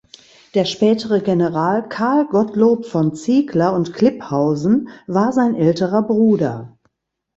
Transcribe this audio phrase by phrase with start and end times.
[0.55, 6.75] Der spätere General Carl Gottlob von Ziegler und Klipphausen war sein älterer Bruder.